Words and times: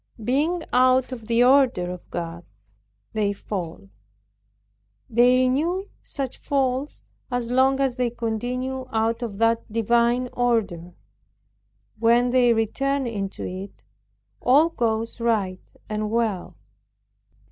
Being 0.23 0.63
out 0.73 1.11
of 1.11 1.27
the 1.27 1.43
order 1.43 1.91
of 1.91 2.09
God, 2.09 2.43
they 3.13 3.33
fall. 3.33 3.91
They 5.07 5.37
renew 5.43 5.89
such 6.01 6.39
falls 6.39 7.03
as 7.29 7.51
long 7.51 7.79
as 7.79 7.97
they 7.97 8.09
continue 8.09 8.87
out 8.91 9.21
of 9.21 9.37
that 9.37 9.71
divine 9.71 10.27
order. 10.33 10.95
When 11.99 12.31
they 12.31 12.51
return 12.51 13.05
into 13.05 13.45
it, 13.45 13.83
all 14.41 14.69
goes 14.69 15.19
right 15.19 15.61
and 15.87 16.09
well. 16.09 16.57